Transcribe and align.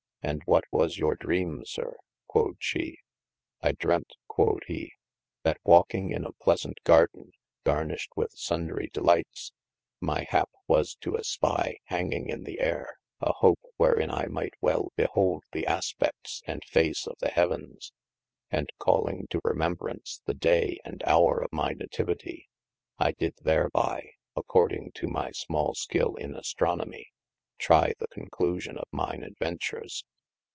And 0.23 0.43
what 0.45 0.65
was 0.69 0.99
your 0.99 1.15
dream, 1.15 1.65
sir 1.65 1.97
(quod 2.27 2.57
she)? 2.59 2.99
I 3.63 3.71
dreamt 3.71 4.11
(quod 4.27 4.61
he) 4.67 4.93
that 5.41 5.57
walking 5.63 6.11
in 6.11 6.25
a 6.25 6.31
pleasaunt 6.33 6.77
garden 6.83 7.31
garnished 7.63 8.11
405 8.13 8.13
THE 8.13 8.53
ADVENTURES 8.53 8.69
with 8.69 8.75
sundrye 8.77 8.91
delights, 8.93 9.53
my 9.99 10.27
hap 10.29 10.51
was 10.67 10.93
to 10.97 11.13
espie 11.13 11.77
hanging 11.85 12.29
in 12.29 12.43
the 12.43 12.59
ayre, 12.59 12.97
a 13.19 13.33
hope 13.33 13.61
wherin 13.79 14.11
I 14.11 14.27
might 14.27 14.53
well 14.61 14.91
beholde 14.95 15.41
the 15.53 15.65
aspeftes 15.67 16.43
and 16.45 16.63
face 16.65 17.07
of 17.07 17.17
the 17.17 17.29
heavens, 17.29 17.91
and 18.51 18.69
calling 18.77 19.25
to 19.31 19.41
remembrance 19.43 20.21
the 20.25 20.35
day 20.35 20.77
and 20.85 21.01
hower 21.01 21.39
of 21.41 21.51
my 21.51 21.73
nativety, 21.73 22.43
I 22.99 23.13
did 23.13 23.37
therby 23.37 24.11
(accordyng 24.37 24.93
to 24.93 25.07
my 25.07 25.31
small 25.31 25.73
skil 25.73 26.13
in 26.15 26.35
Astronomy) 26.35 27.09
trie 27.57 27.93
the 27.99 28.07
conclusion 28.07 28.75
of 28.77 28.87
mine 28.91 29.23
adventures. 29.23 30.03